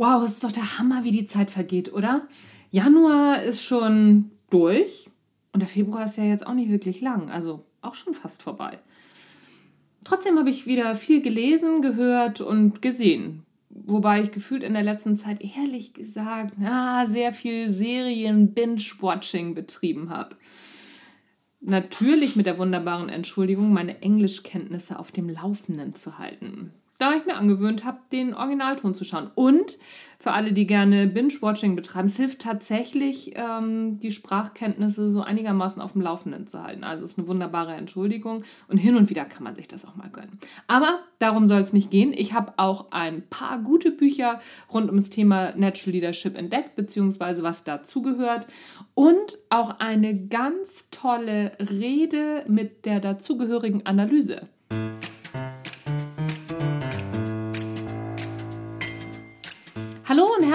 Wow, 0.00 0.24
es 0.24 0.32
ist 0.32 0.44
doch 0.44 0.52
der 0.52 0.78
Hammer, 0.78 1.04
wie 1.04 1.10
die 1.10 1.26
Zeit 1.26 1.50
vergeht, 1.50 1.92
oder? 1.92 2.26
Januar 2.70 3.42
ist 3.42 3.62
schon 3.62 4.30
durch 4.48 5.10
und 5.52 5.60
der 5.60 5.68
Februar 5.68 6.06
ist 6.06 6.16
ja 6.16 6.24
jetzt 6.24 6.46
auch 6.46 6.54
nicht 6.54 6.70
wirklich 6.70 7.02
lang, 7.02 7.28
also 7.28 7.66
auch 7.82 7.94
schon 7.94 8.14
fast 8.14 8.42
vorbei. 8.42 8.78
Trotzdem 10.02 10.38
habe 10.38 10.48
ich 10.48 10.64
wieder 10.64 10.96
viel 10.96 11.20
gelesen, 11.20 11.82
gehört 11.82 12.40
und 12.40 12.80
gesehen. 12.80 13.42
Wobei 13.68 14.22
ich 14.22 14.30
gefühlt 14.30 14.62
in 14.62 14.72
der 14.72 14.84
letzten 14.84 15.18
Zeit 15.18 15.42
ehrlich 15.42 15.92
gesagt 15.92 16.54
na, 16.56 17.04
sehr 17.06 17.34
viel 17.34 17.70
Serien-Binge-Watching 17.70 19.54
betrieben 19.54 20.08
habe. 20.08 20.34
Natürlich 21.60 22.36
mit 22.36 22.46
der 22.46 22.56
wunderbaren 22.56 23.10
Entschuldigung, 23.10 23.70
meine 23.74 24.00
Englischkenntnisse 24.00 24.98
auf 24.98 25.12
dem 25.12 25.28
Laufenden 25.28 25.94
zu 25.94 26.18
halten 26.18 26.72
da 27.00 27.14
ich 27.14 27.24
mir 27.24 27.36
angewöhnt 27.36 27.84
habe, 27.84 27.98
den 28.12 28.34
Originalton 28.34 28.94
zu 28.94 29.04
schauen. 29.04 29.30
Und 29.34 29.78
für 30.18 30.32
alle, 30.32 30.52
die 30.52 30.66
gerne 30.66 31.06
Binge-Watching 31.06 31.74
betreiben, 31.74 32.08
es 32.08 32.16
hilft 32.18 32.42
tatsächlich, 32.42 33.32
ähm, 33.36 33.98
die 34.00 34.12
Sprachkenntnisse 34.12 35.10
so 35.10 35.22
einigermaßen 35.22 35.80
auf 35.80 35.92
dem 35.92 36.02
Laufenden 36.02 36.46
zu 36.46 36.62
halten. 36.62 36.84
Also 36.84 37.04
es 37.04 37.12
ist 37.12 37.18
eine 37.18 37.26
wunderbare 37.26 37.72
Entschuldigung 37.72 38.44
und 38.68 38.76
hin 38.76 38.96
und 38.96 39.08
wieder 39.08 39.24
kann 39.24 39.44
man 39.44 39.56
sich 39.56 39.66
das 39.66 39.86
auch 39.86 39.96
mal 39.96 40.10
gönnen. 40.10 40.38
Aber 40.66 40.98
darum 41.20 41.46
soll 41.46 41.60
es 41.62 41.72
nicht 41.72 41.90
gehen. 41.90 42.12
Ich 42.12 42.34
habe 42.34 42.52
auch 42.58 42.92
ein 42.92 43.22
paar 43.30 43.60
gute 43.60 43.90
Bücher 43.90 44.40
rund 44.70 44.90
um 44.90 44.96
das 44.98 45.08
Thema 45.08 45.56
Natural 45.56 45.94
Leadership 45.94 46.36
entdeckt, 46.36 46.76
beziehungsweise 46.76 47.42
was 47.42 47.64
dazugehört. 47.64 48.46
Und 48.94 49.38
auch 49.48 49.78
eine 49.78 50.26
ganz 50.26 50.90
tolle 50.90 51.52
Rede 51.58 52.44
mit 52.46 52.84
der 52.84 53.00
dazugehörigen 53.00 53.86
Analyse. 53.86 54.48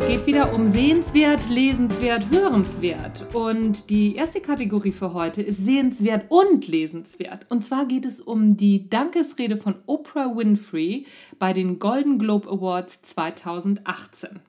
Geht 0.00 0.26
wieder 0.26 0.52
um 0.52 0.72
sehenswert, 0.72 1.48
lesenswert, 1.48 2.30
hörenswert. 2.30 3.34
Und 3.34 3.88
die 3.88 4.14
erste 4.14 4.40
Kategorie 4.40 4.92
für 4.92 5.14
heute 5.14 5.42
ist 5.42 5.64
sehenswert 5.64 6.26
und 6.28 6.68
lesenswert. 6.68 7.46
Und 7.48 7.64
zwar 7.64 7.86
geht 7.86 8.04
es 8.04 8.20
um 8.20 8.56
die 8.56 8.90
Dankesrede 8.90 9.56
von 9.56 9.76
Oprah 9.86 10.36
Winfrey 10.36 11.06
bei 11.38 11.52
den 11.52 11.78
Golden 11.78 12.18
Globe 12.18 12.48
Awards 12.48 13.00
2018. 13.02 14.40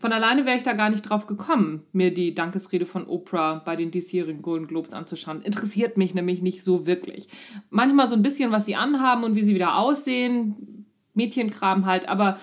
Von 0.00 0.12
alleine 0.12 0.46
wäre 0.46 0.56
ich 0.56 0.64
da 0.64 0.72
gar 0.72 0.90
nicht 0.90 1.02
drauf 1.02 1.26
gekommen, 1.26 1.82
mir 1.92 2.12
die 2.12 2.34
Dankesrede 2.34 2.86
von 2.86 3.06
Oprah 3.06 3.62
bei 3.64 3.76
den 3.76 3.90
diesjährigen 3.90 4.42
Golden 4.42 4.66
Globes 4.66 4.92
anzuschauen. 4.92 5.42
Interessiert 5.42 5.96
mich 5.96 6.14
nämlich 6.14 6.42
nicht 6.42 6.64
so 6.64 6.86
wirklich. 6.86 7.28
Manchmal 7.70 8.08
so 8.08 8.16
ein 8.16 8.22
bisschen, 8.22 8.50
was 8.50 8.66
sie 8.66 8.74
anhaben 8.74 9.22
und 9.22 9.36
wie 9.36 9.42
sie 9.42 9.54
wieder 9.54 9.76
aussehen. 9.76 10.86
Mädchenkram 11.14 11.86
halt, 11.86 12.08
aber 12.08 12.38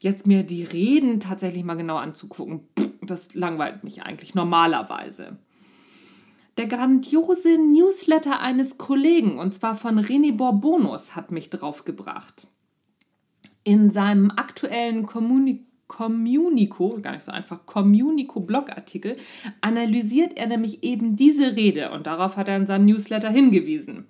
jetzt 0.00 0.26
mir 0.26 0.42
die 0.42 0.64
Reden 0.64 1.20
tatsächlich 1.20 1.64
mal 1.64 1.76
genau 1.76 1.96
anzugucken, 1.96 2.68
das 3.02 3.34
langweilt 3.34 3.84
mich 3.84 4.02
eigentlich 4.02 4.34
normalerweise. 4.34 5.38
Der 6.56 6.66
grandiose 6.66 7.56
Newsletter 7.58 8.40
eines 8.40 8.76
Kollegen, 8.76 9.38
und 9.38 9.54
zwar 9.54 9.74
von 9.74 9.98
René 9.98 10.36
Borbonus, 10.36 11.14
hat 11.16 11.30
mich 11.30 11.48
draufgebracht. 11.48 12.48
In 13.62 13.90
seinem 13.90 14.30
aktuellen 14.30 15.06
Communico, 15.06 16.98
gar 17.00 17.12
nicht 17.12 17.24
so 17.24 17.32
einfach, 17.32 17.66
Communico-Blogartikel, 17.66 19.16
analysiert 19.60 20.36
er 20.36 20.48
nämlich 20.48 20.82
eben 20.82 21.16
diese 21.16 21.56
Rede 21.56 21.92
und 21.92 22.06
darauf 22.06 22.36
hat 22.36 22.48
er 22.48 22.56
in 22.56 22.66
seinem 22.66 22.86
Newsletter 22.86 23.30
hingewiesen. 23.30 24.06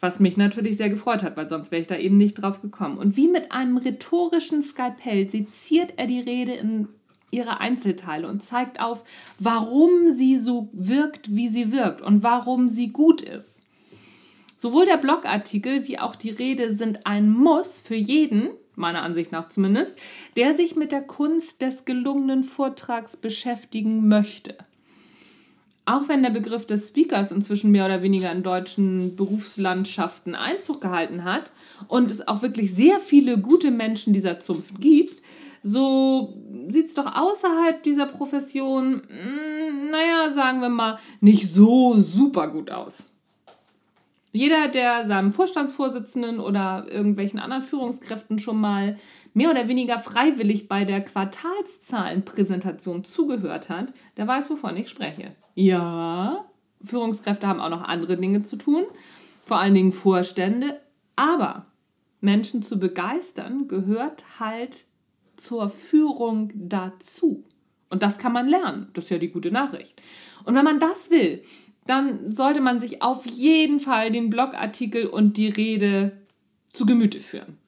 Was 0.00 0.20
mich 0.20 0.36
natürlich 0.36 0.76
sehr 0.76 0.90
gefreut 0.90 1.22
hat, 1.22 1.36
weil 1.36 1.48
sonst 1.48 1.70
wäre 1.70 1.80
ich 1.80 1.88
da 1.88 1.96
eben 1.96 2.16
nicht 2.16 2.34
drauf 2.34 2.60
gekommen. 2.60 2.98
Und 2.98 3.16
wie 3.16 3.28
mit 3.28 3.52
einem 3.52 3.76
rhetorischen 3.76 4.62
Skalpell 4.62 5.28
seziert 5.30 5.94
er 5.96 6.06
die 6.06 6.20
Rede 6.20 6.52
in 6.52 6.88
ihre 7.30 7.60
Einzelteile 7.60 8.28
und 8.28 8.42
zeigt 8.42 8.80
auf, 8.80 9.04
warum 9.38 10.12
sie 10.12 10.38
so 10.38 10.68
wirkt, 10.72 11.34
wie 11.34 11.48
sie 11.48 11.72
wirkt 11.72 12.00
und 12.00 12.22
warum 12.22 12.68
sie 12.68 12.88
gut 12.88 13.22
ist. 13.22 13.60
Sowohl 14.56 14.86
der 14.86 14.96
Blogartikel 14.96 15.86
wie 15.88 15.98
auch 15.98 16.16
die 16.16 16.30
Rede 16.30 16.76
sind 16.76 17.06
ein 17.06 17.30
Muss 17.30 17.80
für 17.80 17.96
jeden, 17.96 18.50
meiner 18.76 19.02
Ansicht 19.02 19.32
nach 19.32 19.48
zumindest, 19.48 19.94
der 20.36 20.54
sich 20.54 20.76
mit 20.76 20.92
der 20.92 21.02
Kunst 21.02 21.60
des 21.60 21.84
gelungenen 21.84 22.44
Vortrags 22.44 23.16
beschäftigen 23.16 24.08
möchte 24.08 24.56
auch 25.86 26.08
wenn 26.08 26.22
der 26.22 26.30
Begriff 26.30 26.66
des 26.66 26.88
Speakers 26.88 27.30
inzwischen 27.30 27.70
mehr 27.70 27.84
oder 27.84 28.02
weniger 28.02 28.32
in 28.32 28.42
deutschen 28.42 29.16
Berufslandschaften 29.16 30.34
Einzug 30.34 30.80
gehalten 30.80 31.24
hat 31.24 31.52
und 31.88 32.10
es 32.10 32.26
auch 32.26 32.42
wirklich 32.42 32.74
sehr 32.74 33.00
viele 33.00 33.38
gute 33.38 33.70
Menschen 33.70 34.12
dieser 34.14 34.40
Zunft 34.40 34.80
gibt, 34.80 35.22
so 35.62 36.34
sieht 36.68 36.86
es 36.86 36.94
doch 36.94 37.06
außerhalb 37.06 37.82
dieser 37.82 38.06
Profession, 38.06 39.02
hm, 39.08 39.90
naja, 39.90 40.32
sagen 40.34 40.60
wir 40.60 40.68
mal, 40.68 40.98
nicht 41.20 41.52
so 41.52 42.00
super 42.00 42.48
gut 42.48 42.70
aus. 42.70 43.06
Jeder, 44.36 44.66
der 44.66 45.06
seinem 45.06 45.32
Vorstandsvorsitzenden 45.32 46.40
oder 46.40 46.88
irgendwelchen 46.90 47.38
anderen 47.38 47.62
Führungskräften 47.62 48.40
schon 48.40 48.60
mal 48.60 48.96
mehr 49.32 49.52
oder 49.52 49.68
weniger 49.68 50.00
freiwillig 50.00 50.66
bei 50.66 50.84
der 50.84 51.04
Quartalszahlenpräsentation 51.04 53.04
zugehört 53.04 53.70
hat, 53.70 53.92
der 54.16 54.26
weiß, 54.26 54.50
wovon 54.50 54.76
ich 54.76 54.88
spreche. 54.88 55.36
Ja, 55.54 56.46
Führungskräfte 56.84 57.46
haben 57.46 57.60
auch 57.60 57.70
noch 57.70 57.82
andere 57.82 58.16
Dinge 58.16 58.42
zu 58.42 58.56
tun, 58.56 58.82
vor 59.44 59.58
allen 59.58 59.74
Dingen 59.74 59.92
Vorstände, 59.92 60.80
aber 61.14 61.66
Menschen 62.20 62.64
zu 62.64 62.80
begeistern 62.80 63.68
gehört 63.68 64.24
halt 64.40 64.84
zur 65.36 65.68
Führung 65.68 66.50
dazu. 66.54 67.44
Und 67.88 68.02
das 68.02 68.18
kann 68.18 68.32
man 68.32 68.48
lernen. 68.48 68.88
Das 68.94 69.04
ist 69.04 69.10
ja 69.10 69.18
die 69.18 69.30
gute 69.30 69.52
Nachricht. 69.52 70.02
Und 70.42 70.56
wenn 70.56 70.64
man 70.64 70.80
das 70.80 71.12
will, 71.12 71.44
dann 71.86 72.32
sollte 72.32 72.60
man 72.60 72.80
sich 72.80 73.02
auf 73.02 73.26
jeden 73.26 73.80
Fall 73.80 74.10
den 74.10 74.30
Blogartikel 74.30 75.06
und 75.06 75.36
die 75.36 75.48
Rede 75.48 76.12
zu 76.72 76.86
Gemüte 76.86 77.20
führen. 77.20 77.58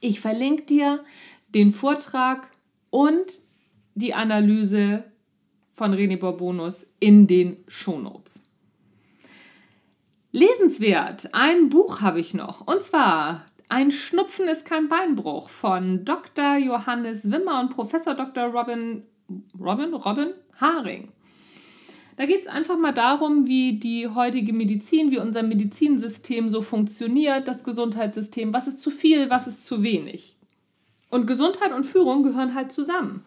Ich 0.00 0.20
verlinke 0.20 0.64
dir 0.64 1.04
den 1.48 1.72
Vortrag 1.72 2.50
und 2.90 3.40
die 3.94 4.14
Analyse 4.14 5.04
von 5.72 5.94
René 5.94 6.18
Borbonus 6.18 6.86
in 7.00 7.26
den 7.26 7.56
Shownotes. 7.68 8.44
Lesenswert, 10.32 11.30
ein 11.32 11.70
Buch 11.70 12.00
habe 12.00 12.20
ich 12.20 12.34
noch. 12.34 12.66
Und 12.66 12.84
zwar 12.84 13.46
Ein 13.72 13.92
Schnupfen 13.92 14.48
ist 14.48 14.64
kein 14.64 14.88
Beinbruch 14.88 15.48
von 15.48 16.04
Dr. 16.04 16.56
Johannes 16.56 17.30
Wimmer 17.30 17.60
und 17.60 17.70
Professor 17.70 18.14
Dr. 18.14 18.46
Robin, 18.46 19.04
Robin, 19.60 19.94
Robin 19.94 20.32
Haring. 20.60 21.12
Da 22.20 22.26
geht 22.26 22.42
es 22.42 22.48
einfach 22.48 22.76
mal 22.76 22.92
darum, 22.92 23.46
wie 23.46 23.78
die 23.78 24.06
heutige 24.06 24.52
Medizin, 24.52 25.10
wie 25.10 25.16
unser 25.16 25.42
Medizinsystem 25.42 26.50
so 26.50 26.60
funktioniert, 26.60 27.48
das 27.48 27.64
Gesundheitssystem, 27.64 28.52
was 28.52 28.66
ist 28.66 28.82
zu 28.82 28.90
viel, 28.90 29.30
was 29.30 29.46
ist 29.46 29.64
zu 29.64 29.82
wenig. 29.82 30.36
Und 31.08 31.26
Gesundheit 31.26 31.72
und 31.72 31.84
Führung 31.84 32.22
gehören 32.22 32.54
halt 32.54 32.72
zusammen. 32.72 33.24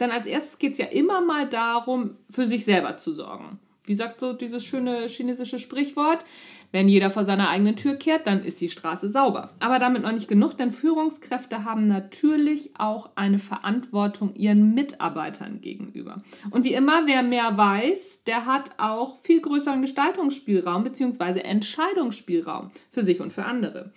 Denn 0.00 0.10
als 0.10 0.26
erstes 0.26 0.58
geht 0.58 0.72
es 0.72 0.78
ja 0.78 0.86
immer 0.86 1.20
mal 1.20 1.48
darum, 1.48 2.16
für 2.30 2.48
sich 2.48 2.64
selber 2.64 2.96
zu 2.96 3.12
sorgen. 3.12 3.60
Wie 3.84 3.94
sagt 3.94 4.18
so 4.18 4.32
dieses 4.32 4.64
schöne 4.64 5.06
chinesische 5.06 5.60
Sprichwort? 5.60 6.24
Wenn 6.72 6.88
jeder 6.88 7.10
vor 7.10 7.24
seiner 7.24 7.48
eigenen 7.48 7.76
Tür 7.76 7.94
kehrt, 7.94 8.26
dann 8.26 8.44
ist 8.44 8.60
die 8.60 8.68
Straße 8.68 9.08
sauber. 9.08 9.50
Aber 9.60 9.78
damit 9.78 10.02
noch 10.02 10.12
nicht 10.12 10.28
genug, 10.28 10.56
denn 10.56 10.72
Führungskräfte 10.72 11.64
haben 11.64 11.86
natürlich 11.86 12.70
auch 12.78 13.10
eine 13.14 13.38
Verantwortung 13.38 14.34
ihren 14.34 14.74
Mitarbeitern 14.74 15.60
gegenüber. 15.60 16.22
Und 16.50 16.64
wie 16.64 16.74
immer, 16.74 17.06
wer 17.06 17.22
mehr 17.22 17.56
weiß, 17.56 18.24
der 18.26 18.46
hat 18.46 18.70
auch 18.78 19.18
viel 19.22 19.40
größeren 19.40 19.80
Gestaltungsspielraum 19.82 20.84
bzw. 20.84 21.40
Entscheidungsspielraum 21.40 22.70
für 22.90 23.02
sich 23.02 23.20
und 23.20 23.32
für 23.32 23.44
andere. 23.44 23.92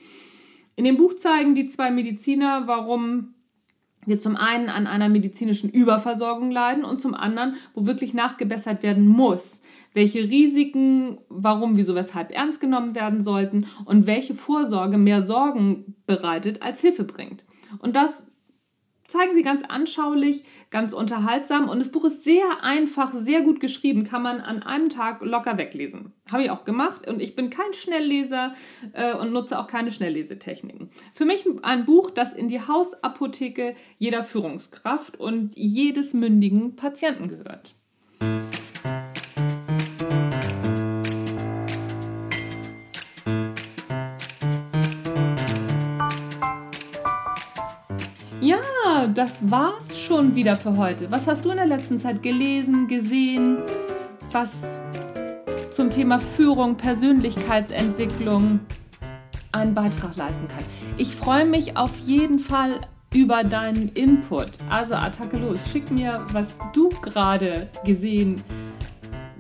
In 0.75 0.85
dem 0.85 0.97
Buch 0.97 1.17
zeigen 1.17 1.55
die 1.55 1.67
zwei 1.67 1.91
Mediziner, 1.91 2.63
warum 2.65 3.33
wir 4.09 4.19
zum 4.19 4.35
einen 4.35 4.69
an 4.69 4.87
einer 4.87 5.07
medizinischen 5.07 5.69
Überversorgung 5.69 6.51
leiden 6.51 6.83
und 6.83 6.99
zum 6.99 7.13
anderen, 7.13 7.55
wo 7.73 7.85
wirklich 7.85 8.13
nachgebessert 8.13 8.83
werden 8.83 9.07
muss. 9.07 9.61
Welche 9.93 10.19
Risiken, 10.19 11.19
warum, 11.29 11.77
wieso, 11.77 11.95
weshalb 11.95 12.31
ernst 12.31 12.59
genommen 12.59 12.95
werden 12.95 13.21
sollten 13.21 13.67
und 13.85 14.05
welche 14.05 14.35
Vorsorge 14.35 14.97
mehr 14.97 15.23
Sorgen 15.23 15.95
bereitet 16.05 16.61
als 16.61 16.81
Hilfe 16.81 17.03
bringt. 17.03 17.43
Und 17.79 17.95
das 17.95 18.23
zeigen 19.09 19.33
sie 19.33 19.41
ganz 19.41 19.63
anschaulich, 19.67 20.43
ganz 20.69 20.93
unterhaltsam 20.93 21.67
und 21.67 21.79
das 21.79 21.91
Buch 21.91 22.05
ist 22.05 22.23
sehr 22.23 22.63
einfach, 22.63 23.13
sehr 23.13 23.41
gut 23.41 23.59
geschrieben, 23.59 24.03
kann 24.03 24.21
man 24.21 24.39
an 24.39 24.63
einem 24.63 24.89
Tag 24.89 25.21
locker 25.21 25.57
weglesen. 25.57 26.13
Habe 26.31 26.43
ich 26.43 26.51
auch 26.51 26.63
gemacht 26.63 27.07
und 27.07 27.21
ich 27.21 27.35
bin 27.35 27.49
kein 27.49 27.73
Schnellleser 27.73 28.53
äh, 28.93 29.13
und 29.13 29.33
nutze 29.33 29.59
auch 29.59 29.67
keine 29.67 29.91
Schnelllesetechniken. 29.91 30.91
Für 31.13 31.25
mich 31.25 31.45
ein 31.63 31.85
Buch, 31.85 32.11
das 32.11 32.33
in 32.33 32.47
die 32.47 32.61
Hausapotheke 32.61 33.75
jeder 33.97 34.23
Führungskraft 34.23 35.19
und 35.19 35.55
jedes 35.55 36.13
mündigen 36.13 36.75
Patienten 36.75 37.27
gehört. 37.27 37.73
Ja, 48.41 49.05
das 49.13 49.51
war's 49.51 49.99
schon 49.99 50.33
wieder 50.33 50.55
für 50.55 50.77
heute. 50.77 51.11
Was 51.11 51.27
hast 51.27 51.43
du 51.43 51.49
in 51.49 51.57
der 51.57 51.65
letzten 51.65 51.99
Zeit 51.99 52.23
gelesen, 52.23 52.87
gesehen, 52.87 53.57
was 54.31 54.51
zum 55.71 55.89
Thema 55.89 56.19
Führung, 56.19 56.75
Persönlichkeitsentwicklung 56.77 58.61
einen 59.51 59.73
Beitrag 59.73 60.15
leisten 60.15 60.47
kann? 60.47 60.63
Ich 60.97 61.13
freue 61.13 61.45
mich 61.45 61.75
auf 61.75 61.97
jeden 61.97 62.39
Fall 62.39 62.79
über 63.13 63.43
deinen 63.43 63.89
Input. 63.89 64.51
Also 64.69 64.93
Attacke 64.93 65.35
los, 65.35 65.69
schick 65.69 65.91
mir, 65.91 66.25
was 66.31 66.47
du 66.71 66.87
gerade 67.01 67.67
gesehen, 67.83 68.41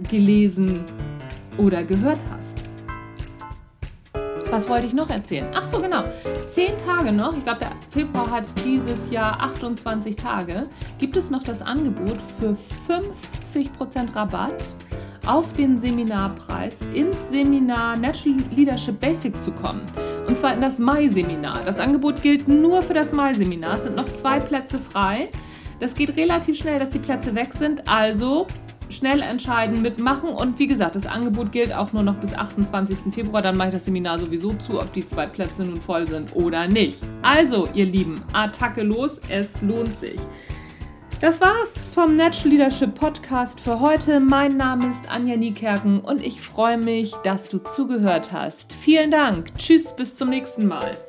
gelesen 0.09 0.83
oder 1.57 1.85
gehört 1.85 2.19
hast. 2.29 2.38
Was 4.51 4.67
wollte 4.67 4.87
ich 4.87 4.93
noch 4.93 5.09
erzählen? 5.11 5.47
Ach 5.53 5.63
so, 5.63 5.79
genau. 5.79 6.03
Zehn 6.51 6.75
Tage 6.79 7.11
noch, 7.11 7.37
ich 7.37 7.43
glaube, 7.43 7.59
der 7.59 7.71
Februar 7.91 8.31
hat 8.31 8.45
dieses 8.65 9.11
Jahr 9.11 9.39
28 9.41 10.15
Tage, 10.15 10.65
gibt 10.97 11.15
es 11.17 11.29
noch 11.29 11.43
das 11.43 11.61
Angebot 11.61 12.17
für 12.39 12.57
50% 12.87 14.15
Rabatt 14.15 14.63
auf 15.27 15.53
den 15.53 15.79
Seminarpreis 15.79 16.73
ins 16.93 17.15
Seminar 17.31 17.95
Natural 17.95 18.39
Leadership 18.49 18.99
Basic 18.99 19.39
zu 19.39 19.51
kommen. 19.51 19.85
Und 20.27 20.35
zwar 20.35 20.55
in 20.55 20.61
das 20.61 20.79
Mai-Seminar. 20.79 21.61
Das 21.65 21.77
Angebot 21.77 22.21
gilt 22.23 22.47
nur 22.47 22.81
für 22.81 22.95
das 22.95 23.11
Mai-Seminar. 23.11 23.77
Es 23.77 23.83
sind 23.83 23.95
noch 23.95 24.11
zwei 24.15 24.39
Plätze 24.39 24.79
frei. 24.79 25.29
Das 25.79 25.93
geht 25.93 26.17
relativ 26.17 26.57
schnell, 26.57 26.79
dass 26.79 26.89
die 26.89 26.99
Plätze 26.99 27.35
weg 27.35 27.53
sind. 27.53 27.87
Also 27.87 28.47
schnell 28.89 29.21
entscheiden, 29.21 29.81
mitmachen. 29.81 30.29
Und 30.29 30.59
wie 30.59 30.67
gesagt, 30.67 30.95
das 30.95 31.07
Angebot 31.07 31.51
gilt 31.51 31.73
auch 31.73 31.93
nur 31.93 32.03
noch 32.03 32.15
bis 32.15 32.33
28. 32.33 33.13
Februar. 33.13 33.41
Dann 33.41 33.57
mache 33.57 33.69
ich 33.69 33.73
das 33.75 33.85
Seminar 33.85 34.19
sowieso 34.19 34.53
zu, 34.53 34.79
ob 34.79 34.91
die 34.93 35.07
zwei 35.07 35.27
Plätze 35.27 35.63
nun 35.63 35.79
voll 35.79 36.07
sind 36.07 36.35
oder 36.35 36.67
nicht. 36.67 36.99
Also, 37.21 37.67
ihr 37.73 37.85
Lieben, 37.85 38.21
Attacke 38.33 38.83
los, 38.83 39.19
es 39.29 39.47
lohnt 39.61 39.97
sich. 39.97 40.19
Das 41.21 41.41
war's 41.41 41.89
vom 41.93 42.15
Natural 42.15 42.49
Leadership 42.49 42.95
Podcast 42.95 43.59
für 43.59 43.81
heute. 43.81 44.21
Mein 44.21 44.55
Name 44.55 44.85
ist 44.85 45.09
Anja 45.09 45.35
Niekerken 45.35 45.99
und 45.99 46.25
ich 46.25 46.39
freue 46.39 46.77
mich, 46.77 47.11
dass 47.25 47.49
du 47.49 47.57
zugehört 47.57 48.31
hast. 48.31 48.71
Vielen 48.71 49.11
Dank. 49.11 49.53
Tschüss, 49.57 49.93
bis 49.93 50.15
zum 50.15 50.29
nächsten 50.29 50.65
Mal. 50.65 51.08